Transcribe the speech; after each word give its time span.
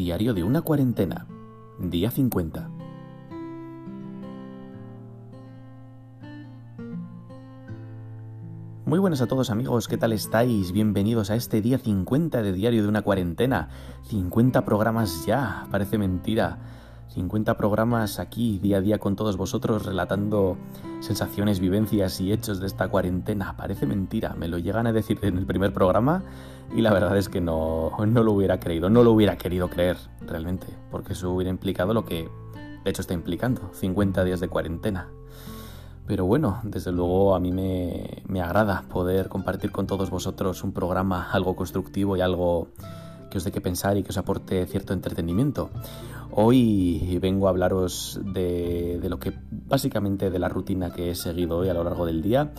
Diario 0.00 0.32
de 0.32 0.42
una 0.42 0.62
cuarentena. 0.62 1.26
Día 1.78 2.10
50. 2.10 2.70
Muy 8.86 8.98
buenas 8.98 9.20
a 9.20 9.26
todos 9.26 9.50
amigos, 9.50 9.88
¿qué 9.88 9.98
tal 9.98 10.14
estáis? 10.14 10.72
Bienvenidos 10.72 11.28
a 11.30 11.36
este 11.36 11.60
día 11.60 11.76
50 11.76 12.40
de 12.40 12.54
Diario 12.54 12.82
de 12.82 12.88
una 12.88 13.02
cuarentena. 13.02 13.68
50 14.04 14.64
programas 14.64 15.26
ya, 15.26 15.66
parece 15.70 15.98
mentira. 15.98 16.56
50 17.10 17.56
programas 17.56 18.18
aquí 18.20 18.58
día 18.58 18.78
a 18.78 18.80
día 18.80 18.98
con 18.98 19.16
todos 19.16 19.36
vosotros 19.36 19.84
relatando 19.84 20.56
sensaciones, 21.00 21.58
vivencias 21.58 22.20
y 22.20 22.32
hechos 22.32 22.60
de 22.60 22.66
esta 22.66 22.88
cuarentena. 22.88 23.56
Parece 23.56 23.86
mentira, 23.86 24.34
me 24.34 24.48
lo 24.48 24.58
llegan 24.58 24.86
a 24.86 24.92
decir 24.92 25.18
en 25.22 25.36
el 25.36 25.46
primer 25.46 25.72
programa 25.72 26.22
y 26.74 26.82
la 26.82 26.92
verdad 26.92 27.16
es 27.16 27.28
que 27.28 27.40
no, 27.40 27.90
no 28.06 28.22
lo 28.22 28.32
hubiera 28.32 28.60
creído, 28.60 28.90
no 28.90 29.02
lo 29.02 29.12
hubiera 29.12 29.36
querido 29.36 29.68
creer 29.68 29.96
realmente, 30.20 30.68
porque 30.90 31.14
eso 31.14 31.30
hubiera 31.32 31.50
implicado 31.50 31.94
lo 31.94 32.04
que 32.04 32.28
de 32.84 32.90
hecho 32.90 33.02
está 33.02 33.12
implicando, 33.12 33.70
50 33.74 34.24
días 34.24 34.40
de 34.40 34.48
cuarentena. 34.48 35.08
Pero 36.06 36.26
bueno, 36.26 36.60
desde 36.62 36.92
luego 36.92 37.34
a 37.34 37.40
mí 37.40 37.52
me, 37.52 38.22
me 38.26 38.40
agrada 38.40 38.84
poder 38.88 39.28
compartir 39.28 39.70
con 39.70 39.86
todos 39.86 40.10
vosotros 40.10 40.64
un 40.64 40.72
programa 40.72 41.30
algo 41.30 41.54
constructivo 41.56 42.16
y 42.16 42.20
algo 42.20 42.68
que 43.30 43.38
os 43.38 43.44
dé 43.44 43.52
que 43.52 43.60
pensar 43.60 43.96
y 43.96 44.02
que 44.02 44.10
os 44.10 44.18
aporte 44.18 44.66
cierto 44.66 44.92
entretenimiento. 44.92 45.70
Hoy 46.32 47.18
vengo 47.20 47.46
a 47.46 47.50
hablaros 47.50 48.20
de, 48.24 48.98
de, 49.00 49.08
lo 49.08 49.18
que 49.18 49.32
básicamente 49.50 50.30
de 50.30 50.38
la 50.38 50.48
rutina 50.48 50.92
que 50.92 51.10
he 51.10 51.14
seguido 51.14 51.58
hoy 51.58 51.68
a 51.68 51.74
lo 51.74 51.84
largo 51.84 52.06
del 52.06 52.22
día, 52.22 52.52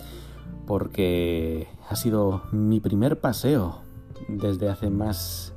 porque 0.66 1.68
ha 1.88 1.96
sido 1.96 2.42
mi 2.52 2.80
primer 2.80 3.20
paseo 3.20 3.80
desde 4.28 4.68
hace 4.68 4.90
más 4.90 5.54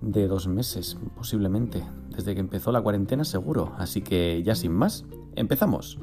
de 0.00 0.26
dos 0.26 0.46
meses, 0.48 0.98
posiblemente, 1.16 1.82
desde 2.10 2.34
que 2.34 2.40
empezó 2.40 2.72
la 2.72 2.82
cuarentena 2.82 3.24
seguro, 3.24 3.72
así 3.78 4.02
que 4.02 4.42
ya 4.42 4.54
sin 4.54 4.72
más, 4.72 5.04
empezamos. 5.34 5.98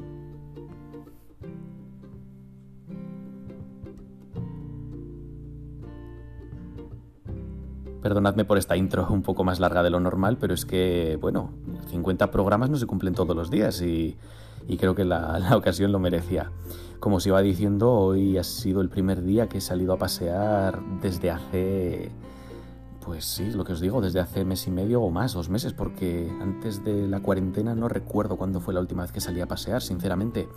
Perdonadme 8.01 8.45
por 8.45 8.57
esta 8.57 8.75
intro 8.75 9.07
un 9.09 9.21
poco 9.21 9.43
más 9.43 9.59
larga 9.59 9.83
de 9.83 9.91
lo 9.91 9.99
normal, 9.99 10.37
pero 10.39 10.53
es 10.53 10.65
que, 10.65 11.17
bueno, 11.21 11.51
50 11.89 12.31
programas 12.31 12.69
no 12.69 12.77
se 12.77 12.87
cumplen 12.87 13.13
todos 13.13 13.35
los 13.35 13.51
días 13.51 13.81
y, 13.81 14.17
creo 14.79 14.95
que 14.95 15.05
la, 15.05 15.37
la, 15.49 15.55
ocasión 15.55 15.91
lo 15.91 15.99
merecía. 15.99 16.51
Como 16.99 17.17
os 17.17 17.27
iba 17.27 17.41
diciendo, 17.41 17.91
hoy 17.91 18.37
ha 18.37 18.43
sido 18.43 18.81
el 18.81 18.89
primer 18.89 19.21
día 19.21 19.47
que 19.47 19.59
he 19.59 19.61
salido 19.61 19.93
a 19.93 19.97
pasear 19.97 20.79
desde 21.01 21.31
hace... 21.31 22.11
Pues 23.03 23.25
sí, 23.25 23.49
lo 23.51 23.63
que 23.63 23.73
os 23.73 23.81
digo, 23.81 23.99
desde 23.99 24.19
hace 24.19 24.45
mes 24.45 24.67
y 24.67 24.71
medio 24.71 25.01
o 25.01 25.09
más, 25.09 25.33
dos 25.33 25.49
meses, 25.49 25.73
porque 25.73 26.31
antes 26.39 26.83
de 26.83 27.07
la 27.07 27.19
cuarentena 27.19 27.73
no 27.73 27.87
recuerdo 27.87 28.37
cuándo 28.37 28.59
fue 28.61 28.75
la 28.75 28.79
última 28.79 29.01
vez 29.01 29.11
que 29.11 29.19
salí 29.19 29.41
a 29.41 29.47
pasear, 29.47 29.81
sinceramente. 29.81 30.47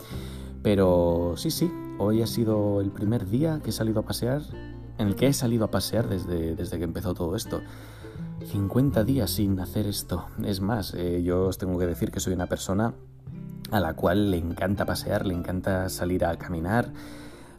Pero 0.62 1.34
sí, 1.36 1.50
sí, 1.50 1.70
hoy 1.98 2.20
ha 2.20 2.26
sido 2.26 2.82
el 2.82 2.90
primer 2.90 3.28
día 3.28 3.60
que 3.62 3.70
he 3.70 3.72
salido 3.72 4.00
a 4.00 4.04
pasear 4.04 4.42
en 4.98 5.08
el 5.08 5.16
que 5.16 5.26
he 5.26 5.32
salido 5.32 5.64
a 5.64 5.70
pasear 5.70 6.08
desde, 6.08 6.54
desde 6.54 6.78
que 6.78 6.84
empezó 6.84 7.14
todo 7.14 7.36
esto. 7.36 7.62
50 8.44 9.04
días 9.04 9.30
sin 9.30 9.58
hacer 9.60 9.86
esto. 9.86 10.26
Es 10.44 10.60
más, 10.60 10.94
eh, 10.94 11.22
yo 11.22 11.46
os 11.46 11.58
tengo 11.58 11.78
que 11.78 11.86
decir 11.86 12.10
que 12.10 12.20
soy 12.20 12.34
una 12.34 12.46
persona 12.46 12.94
a 13.70 13.80
la 13.80 13.94
cual 13.94 14.30
le 14.30 14.38
encanta 14.38 14.84
pasear, 14.84 15.26
le 15.26 15.34
encanta 15.34 15.88
salir 15.88 16.24
a 16.24 16.36
caminar. 16.36 16.92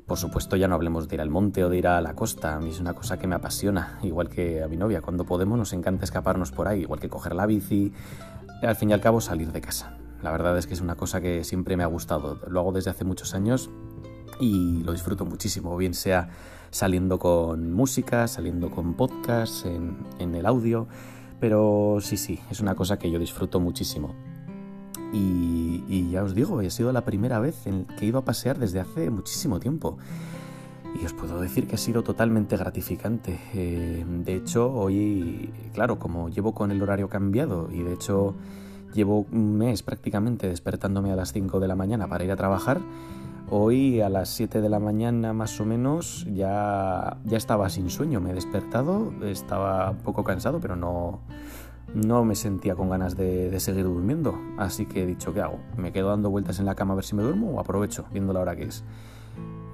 Por 0.05 0.17
supuesto, 0.17 0.55
ya 0.55 0.67
no 0.67 0.75
hablemos 0.75 1.07
de 1.07 1.15
ir 1.15 1.21
al 1.21 1.29
monte 1.29 1.63
o 1.63 1.69
de 1.69 1.77
ir 1.77 1.87
a 1.87 1.99
la 1.99 2.13
costa. 2.13 2.55
A 2.55 2.59
mí 2.59 2.69
es 2.69 2.79
una 2.79 2.93
cosa 2.93 3.17
que 3.17 3.25
me 3.25 3.35
apasiona, 3.35 3.97
igual 4.03 4.29
que 4.29 4.61
a 4.61 4.67
mi 4.67 4.77
novia. 4.77 5.01
Cuando 5.01 5.25
podemos 5.25 5.57
nos 5.57 5.73
encanta 5.73 6.03
escaparnos 6.03 6.51
por 6.51 6.67
ahí, 6.67 6.81
igual 6.81 6.99
que 6.99 7.09
coger 7.09 7.33
la 7.33 7.47
bici. 7.47 7.91
Al 8.61 8.75
fin 8.75 8.91
y 8.91 8.93
al 8.93 9.01
cabo, 9.01 9.19
salir 9.19 9.51
de 9.51 9.61
casa. 9.61 9.97
La 10.21 10.31
verdad 10.31 10.57
es 10.57 10.67
que 10.67 10.75
es 10.75 10.81
una 10.81 10.95
cosa 10.95 11.21
que 11.21 11.43
siempre 11.43 11.75
me 11.75 11.83
ha 11.83 11.87
gustado. 11.87 12.39
Lo 12.47 12.59
hago 12.59 12.71
desde 12.71 12.91
hace 12.91 13.03
muchos 13.03 13.33
años 13.33 13.69
y 14.39 14.83
lo 14.83 14.91
disfruto 14.91 15.25
muchísimo, 15.25 15.75
bien 15.77 15.93
sea 15.93 16.29
saliendo 16.71 17.19
con 17.19 17.73
música, 17.73 18.27
saliendo 18.27 18.69
con 18.69 18.95
podcast, 18.95 19.65
en, 19.65 20.35
el 20.35 20.45
audio, 20.45 20.87
pero 21.39 21.99
sí, 22.01 22.17
sí, 22.17 22.39
es 22.51 22.59
una 22.59 22.75
cosa 22.75 22.99
que 22.99 23.09
yo 23.09 23.19
disfruto 23.19 23.59
muchísimo. 23.59 24.13
Y, 25.13 25.83
y 25.87 26.09
ya 26.11 26.23
os 26.23 26.35
digo, 26.35 26.59
ha 26.59 26.69
sido 26.69 26.91
la 26.91 27.05
primera 27.05 27.39
vez 27.39 27.65
en 27.67 27.85
que 27.85 28.05
he 28.05 28.07
ido 28.09 28.19
a 28.19 28.25
pasear 28.25 28.59
desde 28.59 28.81
hace 28.81 29.09
muchísimo 29.09 29.59
tiempo. 29.59 29.97
Y 31.01 31.05
os 31.05 31.13
puedo 31.13 31.41
decir 31.41 31.67
que 31.67 31.75
ha 31.75 31.77
sido 31.77 32.03
totalmente 32.03 32.55
gratificante. 32.55 33.39
Eh, 33.53 34.05
de 34.07 34.35
hecho, 34.35 34.71
hoy, 34.73 35.51
claro, 35.73 35.99
como 35.99 36.29
llevo 36.29 36.53
con 36.53 36.71
el 36.71 36.81
horario 36.81 37.09
cambiado 37.09 37.69
y 37.71 37.83
de 37.83 37.93
hecho 37.93 38.33
llevo 38.93 39.25
un 39.31 39.57
mes 39.57 39.83
prácticamente 39.83 40.47
despertándome 40.47 41.11
a 41.11 41.15
las 41.15 41.33
5 41.33 41.59
de 41.59 41.67
la 41.67 41.75
mañana 41.75 42.07
para 42.07 42.23
ir 42.23 42.31
a 42.31 42.37
trabajar, 42.37 42.79
Hoy 43.49 44.01
a 44.01 44.09
las 44.09 44.29
7 44.29 44.59
de 44.59 44.69
la 44.69 44.79
mañana 44.79 45.31
más 45.31 45.59
o 45.59 45.65
menos 45.65 46.25
ya, 46.33 47.17
ya 47.25 47.37
estaba 47.37 47.69
sin 47.69 47.91
sueño, 47.91 48.19
me 48.19 48.31
he 48.31 48.33
despertado, 48.33 49.13
estaba 49.23 49.91
un 49.91 49.97
poco 49.97 50.23
cansado, 50.23 50.59
pero 50.59 50.75
no, 50.75 51.21
no 51.93 52.25
me 52.25 52.33
sentía 52.33 52.73
con 52.73 52.89
ganas 52.89 53.15
de, 53.15 53.51
de, 53.51 53.59
seguir 53.59 53.83
durmiendo. 53.83 54.35
Así 54.57 54.87
que 54.87 55.03
he 55.03 55.05
dicho, 55.05 55.31
¿qué 55.31 55.41
hago? 55.41 55.59
¿Me 55.77 55.91
quedo 55.91 56.09
dando 56.09 56.31
vueltas 56.31 56.59
en 56.59 56.65
la 56.65 56.73
cama 56.73 56.93
a 56.93 56.95
ver 56.95 57.05
si 57.05 57.15
me 57.15 57.21
duermo 57.21 57.51
o 57.51 57.59
aprovecho 57.59 58.05
viendo 58.11 58.33
la 58.33 58.39
hora 58.39 58.55
que 58.55 58.63
es? 58.63 58.83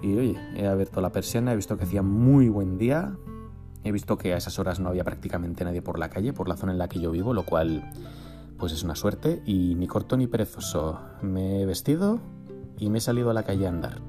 Y 0.02 0.18
oye, 0.18 0.38
he 0.56 0.68
abierto 0.68 1.00
la 1.00 1.12
persiana, 1.12 1.53
he 1.53 1.56
visto 1.56 1.78
que 1.78 1.86
hacía 1.86 2.02
muy 2.02 2.50
buen 2.50 2.78
día, 2.78 3.16
he 3.86 3.92
visto 3.94 4.18
que 4.18 4.34
a 4.34 4.38
esas 4.38 4.59
horas 4.59 4.82
no 4.82 4.90
había 4.90 5.06
prácticamente 5.06 5.64
nadie 5.64 5.82
por 5.82 5.98
la 5.98 6.09
calle, 6.09 6.34
por 6.34 6.50
la 6.50 6.58
zona 6.58 6.74
en 6.74 6.78
la 6.78 6.90
que 6.90 7.00
yo 7.00 7.12
vivo, 7.12 7.34
lo 7.34 7.46
cual 7.46 7.90
pues 8.58 8.74
es 8.74 8.84
una 8.84 8.96
suerte 8.96 9.42
y 9.46 9.76
ni 9.76 9.88
corto 9.88 10.18
ni 10.18 10.28
perezoso. 10.28 11.00
Me 11.22 11.62
he 11.62 11.66
vestido, 11.66 12.20
y 12.81 12.90
me 12.90 12.97
he 12.97 13.02
salido 13.02 13.30
a 13.30 13.34
la 13.34 13.44
calle 13.44 13.68
a 13.68 13.69
andar. 13.69 14.02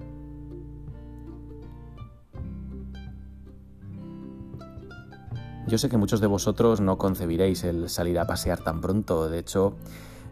Yo 5.68 5.78
sé 5.78 5.88
que 5.88 5.98
muchos 5.98 6.20
de 6.20 6.26
vosotros 6.26 6.80
no 6.80 6.98
concebiréis 6.98 7.62
el 7.64 7.88
salir 7.88 8.18
a 8.18 8.26
pasear 8.26 8.64
tan 8.64 8.80
pronto, 8.80 9.28
de 9.28 9.38
hecho 9.38 9.76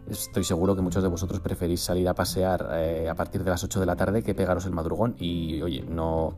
estoy 0.09 0.43
seguro 0.43 0.75
que 0.75 0.81
muchos 0.81 1.03
de 1.03 1.09
vosotros 1.09 1.39
preferís 1.39 1.81
salir 1.81 2.09
a 2.09 2.15
pasear 2.15 2.67
eh, 2.73 3.07
a 3.07 3.15
partir 3.15 3.43
de 3.43 3.51
las 3.51 3.63
8 3.63 3.79
de 3.79 3.85
la 3.85 3.95
tarde 3.95 4.23
que 4.23 4.33
pegaros 4.33 4.65
el 4.65 4.71
madrugón. 4.71 5.15
Y 5.19 5.61
oye, 5.61 5.85
no, 5.87 6.35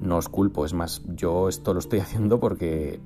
no 0.00 0.16
os 0.16 0.28
culpo, 0.28 0.64
es 0.64 0.72
más, 0.72 1.02
yo 1.06 1.48
esto 1.48 1.74
lo 1.74 1.80
estoy 1.80 1.98
haciendo 2.00 2.38
porque 2.38 3.00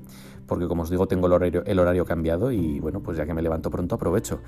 porque 0.47 0.67
como 0.67 0.83
os 0.83 0.91
digo 0.91 1.07
tengo 1.07 1.27
el 1.27 1.33
horario, 1.33 1.65
el 1.67 1.79
horario 1.79 2.05
cambiado 2.05 2.51
y 2.51 2.81
bueno, 2.81 3.01
pues 3.01 3.17
ya 3.17 3.27
que 3.27 3.35
me 3.35 3.43
levanto 3.43 3.71
pronto 3.71 3.95
aprovecho. 3.95 4.41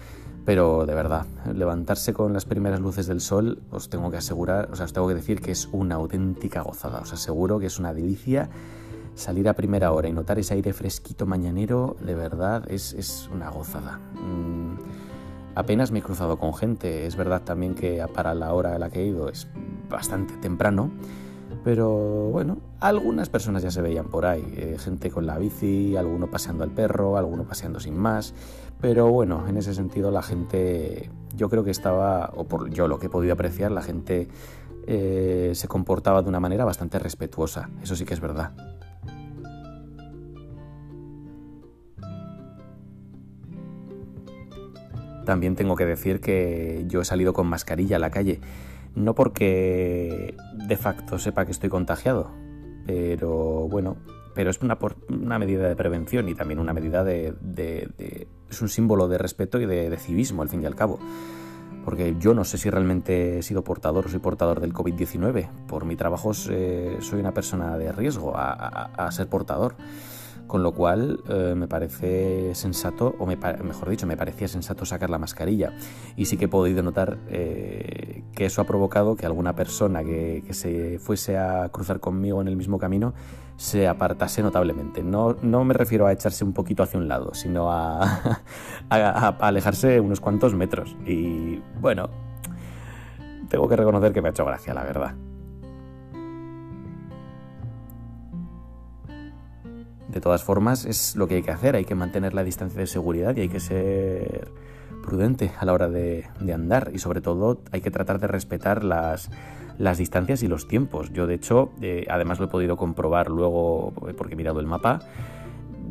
Pero 0.45 0.87
de 0.87 0.95
verdad, 0.95 1.27
levantarse 1.55 2.13
con 2.13 2.33
las 2.33 2.45
primeras 2.45 2.81
luces 2.81 3.07
del 3.07 3.21
sol, 3.21 3.61
os 3.71 3.89
tengo 3.89 4.11
que 4.11 4.19
asegurar, 4.19 4.69
o 4.71 4.77
sea, 4.77 4.85
os 4.85 4.93
tengo 4.93 5.09
que 5.09 5.15
decir 5.15 5.41
que 5.41 5.53
es 5.53 5.69
una 5.73 5.97
auténtica 5.97 6.63
gozada, 6.63 7.01
os 7.01 7.13
aseguro 7.13 7.59
que 7.59 7.67
es 7.67 7.79
una 7.79 7.93
delicia 7.93 8.49
salir 9.17 9.49
a 9.49 9.55
primera 9.55 9.93
hora 9.93 10.09
y 10.09 10.13
notar 10.13 10.39
ese 10.39 10.55
aire 10.55 10.73
fresquito 10.73 11.27
mañanero, 11.27 11.97
de 12.05 12.15
verdad, 12.15 12.71
es, 12.71 12.93
es 12.93 13.29
una 13.33 13.49
gozada. 13.49 13.99
Mm, 14.15 14.77
apenas 15.55 15.91
me 15.91 16.01
he 16.01 16.03
cruzado 16.03 16.39
con 16.39 16.55
gente, 16.55 17.07
es 17.07 17.17
verdad 17.17 17.43
también 17.43 17.75
que 17.75 18.05
para 18.15 18.35
la 18.35 18.53
hora 18.53 18.77
a 18.77 18.79
la 18.79 18.91
que 18.91 19.01
he 19.01 19.07
ido 19.07 19.29
es 19.31 19.49
bastante 19.89 20.35
temprano, 20.37 20.91
pero 21.67 22.31
bueno, 22.31 22.59
algunas 22.79 23.29
personas 23.29 23.61
ya 23.61 23.73
se 23.73 23.83
veían 23.83 24.07
por 24.07 24.25
ahí, 24.25 24.55
eh, 24.57 24.77
gente 24.79 25.11
con 25.11 25.27
la 25.27 25.37
bici, 25.37 25.97
alguno 25.97 26.31
paseando 26.31 26.63
al 26.63 26.71
perro, 26.71 27.17
alguno 27.17 27.43
paseando 27.43 27.81
sin 27.81 27.99
más. 27.99 28.35
Pero 28.81 29.11
bueno, 29.11 29.49
en 29.49 29.57
ese 29.57 29.75
sentido 29.75 30.13
la 30.13 30.23
gente, 30.23 31.11
yo 31.35 31.49
creo 31.49 31.65
que 31.65 31.73
estaba, 31.73 32.31
o 32.37 32.45
por 32.45 32.71
yo 32.71 32.87
lo 32.87 33.01
que 33.01 33.07
he 33.07 33.11
podido 33.11 33.33
apreciar, 33.33 33.73
la 33.73 33.83
gente 33.83 34.29
eh, 34.87 35.51
se 35.57 35.67
comportaba 35.67 36.23
de 36.23 36.29
una 36.29 36.39
manera 36.39 36.65
bastante 36.65 37.01
respetuosa. 37.01 37.69
Eso 37.83 37.97
sí 37.97 38.05
que 38.05 38.15
es 38.15 38.21
verdad. 38.21 38.53
También 45.25 45.57
tengo 45.57 45.75
que 45.75 45.85
decir 45.85 46.21
que 46.21 46.85
yo 46.87 47.01
he 47.01 47.05
salido 47.05 47.33
con 47.33 47.49
mascarilla 47.49 47.97
a 47.97 47.99
la 47.99 48.11
calle 48.11 48.41
no 48.97 49.15
porque 49.15 50.35
de 50.55 50.77
facto 50.77 51.19
sepa 51.19 51.45
que 51.45 51.53
estoy 51.53 51.71
contagiado, 51.71 52.33
pero 52.87 53.69
bueno, 53.69 53.99
pero 54.35 54.51
es 54.51 54.61
una, 54.61 55.39
medida 55.39 55.69
de 55.69 55.77
prevención 55.77 56.29
y 56.29 56.35
también 56.35 56.59
una 56.59 56.73
medida 56.73 57.05
de, 57.05 57.35
es 58.51 58.63
un 58.63 58.69
símbolo 58.69 59.07
de 59.09 59.19
respeto 59.19 59.61
y 59.61 59.67
de, 59.67 59.89
de, 59.89 59.97
civismo 59.97 60.43
al 60.43 60.49
fin 60.49 60.63
y 60.63 60.67
al 60.67 60.75
cabo. 60.75 60.99
Porque 61.87 62.17
yo 62.19 62.35
no 62.35 62.45
sé 62.45 62.59
si 62.59 62.69
realmente 62.69 63.39
he 63.39 63.43
sido 63.43 63.63
portador 63.63 64.07
o 64.07 64.09
soy 64.09 64.19
portador 64.19 64.61
del 64.61 64.75
COVID-19. 64.75 65.49
Por 65.69 65.85
mi 65.85 65.95
trabajo 65.95 66.33
eh, 66.51 66.99
soy 67.01 67.21
una 67.21 67.33
persona 67.33 67.79
de 67.79 67.93
riesgo 67.93 68.35
a, 68.37 69.09
ser 69.13 69.29
portador. 69.29 69.77
Con 70.47 70.63
lo 70.63 70.73
cual 70.73 71.21
eh, 71.29 71.55
me 71.57 71.67
parece 71.67 72.55
sensato, 72.55 73.17
o 73.19 73.27
mejor 73.27 73.89
dicho, 73.89 74.07
me 74.07 74.17
parecía 74.17 74.47
sensato 74.47 74.85
sacar 74.85 75.11
la 75.11 75.19
mascarilla. 75.19 75.73
Y 76.17 76.27
sí 76.27 76.37
que 76.37 76.45
he 76.45 76.49
podido 76.49 76.83
notar 76.83 77.19
eh, 77.29 78.23
que 78.33 78.47
eso 78.47 78.61
ha 78.61 78.65
provocado 78.65 79.17
que 79.17 79.27
alguna 79.27 79.55
persona 79.55 80.05
que, 80.05 80.45
se 80.51 80.99
fuese 80.99 81.37
a 81.37 81.69
cruzar 81.71 82.01
conmigo 82.01 82.41
en 82.41 82.49
el 82.49 82.57
mismo 82.57 82.79
camino 82.79 83.13
se 83.57 83.89
apartase 83.89 84.43
notablemente. 84.43 85.03
No, 85.03 85.37
no 85.43 85.65
me 85.65 85.75
refiero 85.75 86.07
a 86.07 86.13
echarse 86.13 86.45
un 86.45 86.53
poquito 86.53 86.83
hacia 86.83 87.01
un 87.01 87.09
lado, 87.09 87.35
sino 87.35 87.73
a, 87.73 88.41
a 88.91 89.29
alejarse 89.41 90.01
unos 90.01 90.21
cuantos 90.21 90.55
metros. 90.55 90.97
Y 91.07 91.61
bueno, 91.81 92.09
tengo 93.49 93.69
que 93.69 93.77
reconocer 93.77 94.13
que 94.13 94.23
me 94.23 94.29
ha 94.29 94.31
hecho 94.31 94.45
gracia, 94.45 94.75
la 94.75 94.85
verdad. 94.85 95.15
De 100.17 100.23
todas 100.23 100.43
formas, 100.43 100.87
es 100.87 101.15
lo 101.15 101.29
que 101.29 101.35
hay 101.35 101.43
que 101.43 101.51
hacer, 101.51 101.77
hay 101.77 101.85
que 101.85 101.95
mantener 101.95 102.33
la 102.33 102.43
distancia 102.43 102.81
de 102.81 102.87
seguridad 102.87 103.37
y 103.37 103.43
hay 103.43 103.49
que 103.51 103.61
ser 103.61 104.49
prudente 105.05 105.53
a 105.59 105.67
la 105.67 105.75
hora 105.75 105.91
de, 105.91 106.25
andar 106.55 106.91
y 106.95 107.01
sobre 107.01 107.21
todo 107.21 107.61
hay 107.71 107.83
que 107.83 107.91
tratar 107.91 108.19
de 108.19 108.27
respetar 108.27 108.83
las, 108.83 109.29
distancias 109.99 110.43
y 110.43 110.49
los 110.49 110.69
tiempos. 110.69 111.13
Yo 111.13 111.27
de 111.27 111.35
hecho, 111.35 111.71
eh, 111.83 112.07
además 112.09 112.39
lo 112.39 112.47
he 112.47 112.49
podido 112.49 112.79
comprobar 112.79 113.29
luego 113.29 113.93
porque 114.17 114.33
he 114.33 114.37
mirado 114.39 114.59
el 114.59 114.67
mapa, 114.67 115.01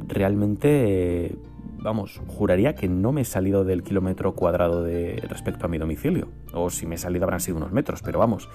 realmente, 0.08 1.38
vamos, 1.78 2.20
juraría 2.26 2.74
que 2.74 2.88
no 2.88 3.12
me 3.12 3.22
he 3.22 3.26
salido 3.26 3.64
del 3.64 3.84
kilómetro 3.84 4.34
cuadrado 4.34 4.84
de 4.84 5.24
respecto 5.30 5.68
a 5.68 5.70
mi 5.70 5.78
domicilio. 5.78 6.30
O 6.52 6.72
si 6.72 6.88
me 6.88 6.96
he 6.96 6.98
salido 6.98 7.26
habrán 7.26 7.42
sido 7.42 7.58
unos 7.58 7.72
metros, 7.72 8.02
pero 8.02 8.18
vamos, 8.18 8.50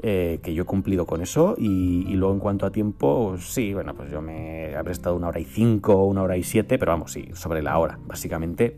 eh, 0.00 0.40
que 0.42 0.52
yo 0.52 0.64
he 0.64 0.66
cumplido 0.66 1.06
con 1.06 1.22
eso 1.22 1.54
y, 1.56 2.04
luego 2.14 2.34
en 2.34 2.40
cuanto 2.40 2.66
a 2.66 2.70
tiempo, 2.70 3.36
sí, 3.38 3.72
bueno, 3.72 3.94
pues 3.94 4.10
yo 4.10 4.20
me 4.20 4.74
habré 4.76 4.92
estado 4.92 5.16
una 5.16 5.28
hora 5.28 5.40
y 5.40 5.44
cinco, 5.44 6.04
una 6.04 6.22
hora 6.22 6.36
y 6.36 6.42
siete, 6.42 6.78
pero 6.78 6.92
vamos, 6.92 7.12
sí, 7.12 7.30
sobre 7.34 7.62
la 7.62 7.78
hora, 7.78 7.98
básicamente. 8.06 8.76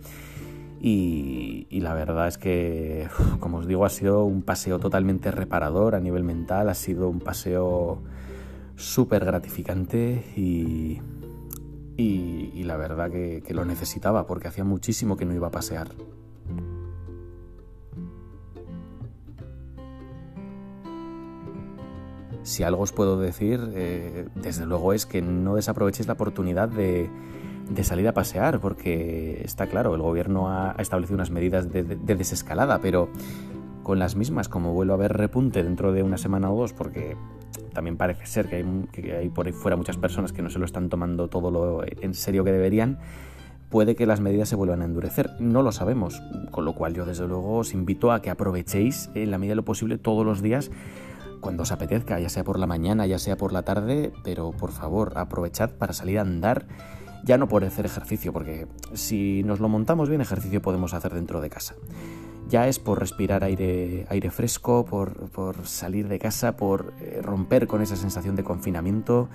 Y, 0.81 1.67
la 1.81 1.95
verdad 1.95 2.29
es 2.29 2.39
que, 2.39 3.09
como 3.41 3.59
os 3.59 3.67
digo, 3.67 3.85
ha 3.85 3.91
sido 3.91 4.25
un 4.25 4.43
paseo 4.43 4.79
totalmente 4.79 5.31
reparador 5.31 5.95
a 5.95 6.01
nivel 6.01 6.23
mental, 6.23 6.69
ha 6.69 6.75
sido 6.75 7.09
un 7.09 7.21
paseo 7.21 8.03
súper 8.77 9.25
gratificante 9.25 10.23
y, 10.37 11.01
y, 11.97 12.63
la 12.65 12.77
verdad 12.77 13.11
que 13.11 13.55
lo 13.55 13.65
necesitaba 13.65 14.27
porque 14.27 14.49
hacía 14.49 14.65
muchísimo 14.65 15.17
que 15.17 15.25
no 15.25 15.35
iba 15.35 15.49
a 15.49 15.53
pasear. 15.53 15.89
Si 22.47 22.63
algo 22.63 22.83
os 22.83 22.93
puedo 22.93 23.19
decir, 23.19 23.73
eh, 23.75 24.29
desde 24.37 24.67
luego 24.67 24.93
es 24.93 25.05
que 25.05 25.21
no 25.21 25.57
desaprovechéis 25.57 26.07
la 26.07 26.13
oportunidad 26.13 26.69
de, 26.69 27.11
salir 27.83 28.07
a 28.07 28.15
pasear, 28.15 28.61
porque 28.61 29.43
está 29.45 29.67
claro, 29.67 29.97
el 29.97 30.01
gobierno 30.01 30.49
ha, 30.49 30.77
establecido 30.79 31.17
unas 31.17 31.31
medidas 31.31 31.73
de, 31.73 31.83
desescalada, 31.83 32.79
pero 32.81 33.09
con 33.83 33.99
las 33.99 34.15
mismas, 34.15 34.49
como 34.49 34.73
vuelvo 34.73 34.95
a 34.95 34.97
ver 34.97 35.13
repunte 35.13 35.65
dentro 35.65 35.93
de 35.93 36.05
una 36.05 36.19
semana 36.19 36.51
o 36.53 36.57
dos, 36.57 36.73
porque 36.73 37.17
también 37.73 37.97
parece 37.97 38.27
ser 38.27 38.49
que 38.49 38.57
hay, 38.57 38.65
que 38.93 39.17
hay 39.17 39.29
por 39.29 39.47
ahí 39.47 39.53
fuera 39.53 39.77
muchas 39.77 39.97
personas 39.97 40.33
que 40.33 40.41
no 40.41 40.49
se 40.49 40.61
lo 40.61 40.67
están 40.67 40.89
tomando 40.89 41.29
todo 41.29 41.51
lo 41.51 41.83
en 41.85 42.15
serio 42.15 42.45
que 42.45 42.53
deberían, 42.53 43.01
puede 43.71 43.97
que 43.97 44.07
las 44.07 44.21
medidas 44.21 44.49
se 44.49 44.55
vuelvan 44.55 44.83
a 44.83 44.85
endurecer. 44.85 45.31
No 45.41 45.63
lo 45.63 45.73
sabemos, 45.73 46.23
con 46.53 46.65
lo 46.65 46.77
cual 46.77 46.95
yo 46.95 47.05
desde 47.05 47.27
luego 47.27 47.57
os 47.57 47.75
invito 47.75 48.13
a 48.13 48.23
que 48.23 48.31
aprovechéis 48.31 49.11
en 49.17 49.33
la 49.33 49.39
medida 49.39 49.53
de 49.53 49.57
lo 49.57 49.65
posible 49.65 49.99
todos 49.99 50.25
los 50.25 50.43
días 50.43 50.71
cuando 51.47 51.63
os 51.63 51.71
apetezca, 51.71 52.19
ya 52.19 52.29
sea 52.29 52.43
por 52.43 52.59
la 52.59 52.67
mañana, 52.67 53.07
ya 53.07 53.21
sea 53.21 53.37
por 53.37 53.53
la 53.53 53.63
tarde, 53.63 54.13
pero 54.25 54.51
por 54.51 54.73
favor, 54.73 55.13
aprovechad 55.15 55.71
para 55.71 55.93
salir 55.93 56.19
a 56.19 56.23
andar, 56.23 56.67
ya 57.23 57.39
no 57.39 57.47
por 57.47 57.63
hacer 57.63 57.87
ejercicio, 57.87 58.33
porque 58.33 58.67
si 58.95 59.45
nos 59.45 59.61
lo 59.61 59.69
montamos 59.69 60.09
bien, 60.09 60.21
ejercicio 60.21 60.61
podemos 60.61 60.93
hacer 60.93 61.15
dentro 61.15 61.41
de 61.41 61.49
casa. 61.49 61.77
Ya 62.49 62.67
es 62.67 62.81
por 62.81 62.99
respirar 62.99 63.45
aire, 63.45 64.07
aire 64.09 64.31
fresco, 64.33 64.85
por, 64.85 65.15
salir 65.69 66.09
de 66.09 66.19
casa, 66.19 66.57
por 66.57 66.93
eh, 67.01 67.21
romper 67.23 67.69
con 67.69 67.81
esa 67.81 67.95
sensación 67.95 68.35
de 68.35 68.43
confinamiento, 68.43 69.29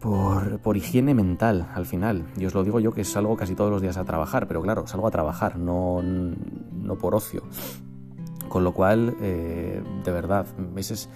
por, 0.00 0.60
por, 0.60 0.78
higiene 0.78 1.12
mental 1.12 1.68
al 1.74 1.84
final. 1.84 2.24
Y 2.38 2.46
os 2.46 2.54
lo 2.54 2.64
digo 2.64 2.80
yo 2.80 2.92
que 2.92 3.04
salgo 3.04 3.36
casi 3.36 3.54
todos 3.54 3.70
los 3.70 3.82
días 3.82 3.98
a 3.98 4.04
trabajar, 4.04 4.48
pero 4.48 4.62
claro, 4.62 4.86
salgo 4.86 5.08
a 5.08 5.10
trabajar, 5.10 5.58
no, 5.58 6.00
no 6.00 6.96
por 6.96 7.14
ocio. 7.14 7.42
Con 8.56 8.64
lo 8.64 8.72
cual, 8.72 9.14
eh, 9.20 9.82
de 10.02 10.12
verdad, 10.12 10.46
ese 10.76 10.94
es 10.94 11.10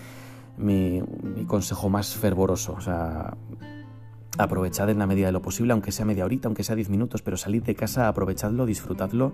mi, 0.58 1.02
consejo 1.46 1.88
más 1.88 2.14
fervoroso. 2.14 2.75
O 2.75 2.82
sea, 2.82 3.34
aprovechad 4.37 4.90
en 4.90 4.98
la 4.98 5.06
medida 5.06 5.25
de 5.28 5.32
lo 5.32 5.40
posible, 5.40 5.72
aunque 5.72 5.90
sea 5.90 6.04
media 6.04 6.26
horita, 6.26 6.48
aunque 6.48 6.64
sea 6.64 6.76
diez 6.76 6.90
minutos, 6.90 7.22
pero 7.22 7.38
salid 7.38 7.62
de 7.62 7.75
casa, 7.75 8.08
aprovechadlo, 8.08 8.66
disfrutadlo, 8.66 9.32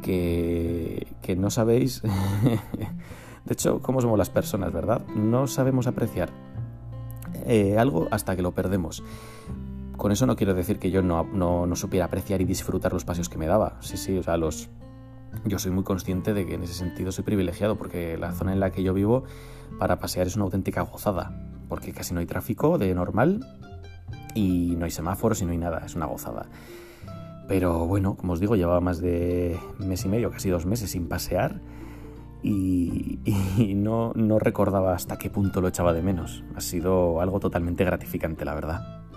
que, 0.00 1.08
que 1.20 1.34
no 1.34 1.50
sabéis... 1.50 2.02
de 3.44 3.52
hecho, 3.52 3.82
cómo 3.82 4.00
somos 4.00 4.16
las 4.16 4.30
personas, 4.30 4.72
¿verdad? 4.72 5.04
No 5.08 5.48
sabemos 5.48 5.88
apreciar 5.88 6.30
eh, 7.46 7.78
algo 7.78 8.06
hasta 8.12 8.36
que 8.36 8.42
lo 8.42 8.52
perdemos. 8.52 9.02
Con 9.96 10.12
eso 10.12 10.24
no 10.24 10.36
quiero 10.36 10.54
decir 10.54 10.78
que 10.78 10.92
yo 10.92 11.02
no, 11.02 11.24
no, 11.24 11.66
no, 11.66 11.74
supiera 11.74 12.06
apreciar 12.06 12.40
y 12.42 12.44
disfrutar 12.44 12.92
los 12.92 13.04
paseos 13.04 13.28
que 13.28 13.38
me 13.38 13.48
daba. 13.48 13.76
Sí, 13.80 13.96
sí, 13.96 14.16
o 14.18 14.22
sea, 14.22 14.36
los, 14.36 14.70
yo 15.44 15.58
soy 15.58 15.70
muy 15.70 15.84
consciente 15.84 16.34
de 16.34 16.46
que 16.46 16.54
en 16.54 16.62
ese 16.62 16.74
sentido 16.74 17.12
soy 17.12 17.24
privilegiado 17.24 17.76
porque 17.76 18.16
la 18.18 18.32
zona 18.32 18.52
en 18.52 18.60
la 18.60 18.70
que 18.70 18.82
yo 18.82 18.94
vivo 18.94 19.24
para 19.78 19.98
pasear 19.98 20.26
es 20.26 20.36
una 20.36 20.44
auténtica 20.44 20.82
gozada, 20.82 21.32
porque 21.68 21.92
casi 21.92 22.14
no 22.14 22.20
hay 22.20 22.26
tráfico 22.26 22.78
de 22.78 22.94
normal 22.94 23.46
y 24.34 24.74
no 24.76 24.84
hay 24.84 24.90
semáforos 24.90 25.42
y 25.42 25.44
no 25.44 25.52
hay 25.52 25.58
nada, 25.58 25.82
es 25.84 25.94
una 25.94 26.06
gozada. 26.06 26.46
Pero 27.48 27.86
bueno, 27.86 28.14
como 28.16 28.34
os 28.34 28.40
digo, 28.40 28.56
llevaba 28.56 28.80
más 28.80 29.00
de 29.00 29.58
mes 29.78 30.04
y 30.04 30.08
medio, 30.08 30.30
casi 30.30 30.50
dos 30.50 30.66
meses 30.66 30.90
sin 30.90 31.08
pasear 31.08 31.60
y, 32.42 33.18
no, 33.76 34.12
no 34.14 34.38
recordaba 34.38 34.94
hasta 34.94 35.16
qué 35.18 35.30
punto 35.30 35.60
lo 35.60 35.68
echaba 35.68 35.92
de 35.92 36.02
menos. 36.02 36.44
Ha 36.54 36.60
sido 36.60 37.20
algo 37.20 37.40
totalmente 37.40 37.84
gratificante, 37.84 38.44
la 38.44 38.54
verdad. 38.54 39.07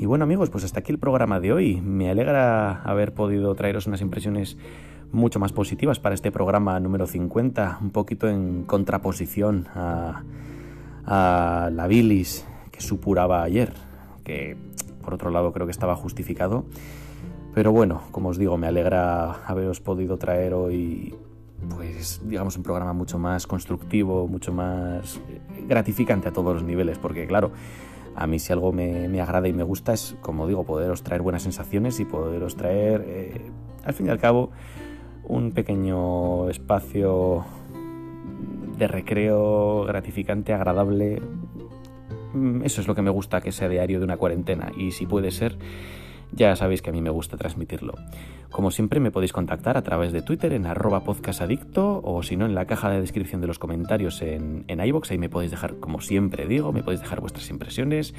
Y 0.00 0.06
bueno 0.06 0.24
amigos, 0.24 0.48
pues 0.48 0.64
hasta 0.64 0.80
aquí 0.80 0.92
el 0.92 0.98
programa 0.98 1.40
de 1.40 1.52
hoy. 1.52 1.82
Me 1.82 2.08
alegra 2.08 2.80
haber 2.84 3.12
podido 3.12 3.54
traeros 3.54 3.86
unas 3.86 4.00
impresiones 4.00 4.56
mucho 5.12 5.38
más 5.38 5.52
positivas 5.52 6.00
para 6.00 6.14
este 6.14 6.32
programa 6.32 6.80
número 6.80 7.06
50, 7.06 7.80
un 7.82 7.90
poquito 7.90 8.26
en 8.26 8.62
contraposición 8.62 9.68
a, 9.74 10.22
la 11.04 11.86
bilis 11.86 12.46
que 12.70 12.80
supuraba 12.80 13.42
ayer, 13.42 13.74
que 14.24 14.56
por 15.02 15.12
otro 15.12 15.28
lado 15.28 15.52
creo 15.52 15.66
que 15.66 15.72
estaba 15.72 15.94
justificado. 15.96 16.64
Pero 17.52 17.70
bueno, 17.70 18.00
como 18.10 18.30
os 18.30 18.38
digo, 18.38 18.56
me 18.56 18.68
alegra 18.68 19.44
haberos 19.44 19.80
podido 19.80 20.16
traer 20.16 20.54
hoy 20.54 21.14
pues 21.76 22.22
digamos 22.24 22.56
un 22.56 22.62
programa 22.62 22.94
mucho 22.94 23.18
más 23.18 23.46
constructivo, 23.46 24.26
mucho 24.26 24.50
más 24.50 25.20
gratificante 25.68 26.30
a 26.30 26.32
todos 26.32 26.54
los 26.54 26.62
niveles, 26.62 26.96
porque 26.96 27.26
claro, 27.26 27.52
a 28.14 28.26
mí 28.26 28.38
si 28.38 28.52
algo 28.52 28.72
me, 28.72 29.20
agrada 29.20 29.48
y 29.48 29.52
me 29.52 29.62
gusta 29.62 29.92
es, 29.92 30.16
como 30.20 30.46
digo, 30.46 30.64
poderos 30.64 31.02
traer 31.02 31.22
buenas 31.22 31.42
sensaciones 31.42 32.00
y 32.00 32.04
poderos 32.04 32.56
traer, 32.56 33.04
eh, 33.06 33.50
al 33.84 33.94
fin 33.94 34.06
y 34.06 34.10
al 34.10 34.18
cabo, 34.18 34.50
un 35.24 35.52
pequeño 35.52 36.48
espacio 36.50 37.44
de 38.76 38.88
recreo 38.88 39.84
gratificante, 39.84 40.52
agradable. 40.52 41.20
Mm, 42.32 42.62
eso 42.64 42.80
es 42.80 42.88
lo 42.88 42.94
que 42.94 43.02
me 43.02 43.10
gusta 43.10 43.40
que 43.40 43.52
sea 43.52 43.68
diario 43.68 43.98
de 43.98 44.04
una 44.04 44.16
cuarentena 44.16 44.72
y 44.76 44.92
si 44.92 45.06
puede 45.06 45.30
ser 45.30 45.58
ya 46.32 46.54
sabéis 46.56 46.82
que 46.82 46.90
a 46.90 46.92
mí 46.92 47.00
me 47.00 47.10
gusta 47.10 47.36
transmitirlo. 47.36 47.94
Como 48.50 48.70
siempre 48.70 48.98
me 48.98 49.12
podéis 49.12 49.32
contactar 49.32 49.76
a 49.76 49.82
través 49.82 50.12
de 50.12 50.22
Twitter 50.22 50.52
en 50.52 50.66
arroba 50.66 51.04
podcastadicto 51.04 52.00
o 52.02 52.22
si 52.22 52.36
no 52.36 52.46
en 52.46 52.54
la 52.54 52.66
caja 52.66 52.90
de 52.90 53.00
descripción 53.00 53.40
de 53.40 53.46
los 53.46 53.58
comentarios 53.60 54.22
en, 54.22 54.64
en 54.66 54.84
iVoox, 54.84 55.10
ahí 55.12 55.18
me 55.18 55.28
podéis 55.28 55.52
dejar, 55.52 55.76
como 55.76 56.00
siempre 56.00 56.46
digo, 56.46 56.72
me 56.72 56.82
podéis 56.82 57.00
dejar 57.00 57.20
vuestras 57.20 57.48
impresiones, 57.50 58.12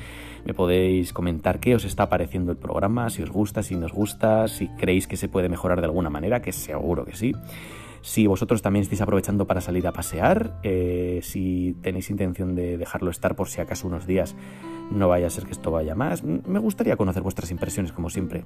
me 0.46 0.53
podéis 0.53 1.12
comentar 1.12 1.60
qué 1.60 1.75
os 1.75 1.84
está 1.84 2.08
pareciendo 2.08 2.51
el 2.51 2.58
programa, 2.58 3.10
si 3.10 3.24
os 3.24 3.30
gusta, 3.30 3.62
si 3.62 3.75
nos 3.75 3.91
gusta, 3.91 4.48
si 4.48 4.70
creéis 4.70 5.08
que 5.08 5.18
se 5.18 5.27
puede 5.27 5.50
mejorar 5.50 5.82
de 5.82 5.86
alguna 5.86 6.10
manera, 6.10 6.41
que 6.41 6.53
seguro 6.53 7.03
que 7.03 7.15
sí. 7.15 7.34
Si 8.01 8.25
vosotros 8.25 8.62
también 8.62 8.81
estáis 8.81 9.01
aprovechando 9.01 9.46
para 9.46 9.62
salir 9.62 9.86
a 9.88 9.93
pasear, 9.93 10.60
eh, 10.63 11.20
si 11.22 11.75
tenéis 11.81 12.10
intención 12.10 12.55
de 12.55 12.77
dejarlo 12.77 13.12
estar 13.12 13.36
por 13.36 13.48
si 13.48 13.62
acaso 13.62 13.88
unos 13.88 14.08
días, 14.08 14.36
no 14.91 15.08
vaya 15.08 15.27
a 15.27 15.29
ser 15.29 15.46
que 15.46 15.51
esto 15.51 15.72
vaya 15.72 15.96
más. 15.96 16.24
Me 16.24 16.60
gustaría 16.60 16.98
conocer 16.98 17.22
vuestras 17.22 17.51
impresiones, 17.51 17.91
como 17.91 18.10
siempre. 18.10 18.43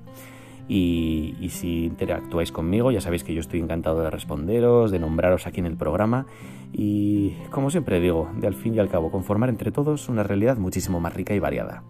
Y, 0.67 1.35
si 1.51 1.85
interactuáis 1.85 2.51
conmigo, 2.51 2.91
ya 2.91 2.99
sabéis 2.99 3.23
que 3.23 3.33
yo 3.33 3.39
estoy 3.39 3.59
encantado 3.59 4.01
de 4.01 4.09
responderos, 4.09 4.91
de 4.91 4.99
nombraros 4.99 5.47
aquí 5.47 5.59
en 5.59 5.67
el 5.67 5.77
programa. 5.77 6.25
Y 6.73 7.31
como 7.51 7.69
siempre 7.69 7.99
digo, 7.99 8.29
de 8.37 8.47
al 8.47 8.55
fin 8.55 8.75
y 8.75 8.79
al 8.79 8.89
cabo, 8.89 9.11
conformar 9.11 9.49
entre 9.49 9.71
todos 9.71 10.09
una 10.09 10.23
realidad 10.23 10.57
muchísimo 10.57 10.99
más 10.99 11.13
rica 11.13 11.33
y 11.33 11.39
variada. 11.39 11.83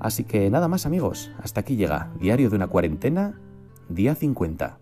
Así 0.00 0.24
que 0.24 0.50
nada 0.50 0.66
más 0.66 0.84
amigos, 0.84 1.30
hasta 1.40 1.60
aquí 1.60 1.76
llega 1.76 2.10
Diario 2.18 2.50
de 2.50 2.56
una 2.56 2.66
cuarentena, 2.66 3.40
día 3.88 4.16
50. 4.16 4.81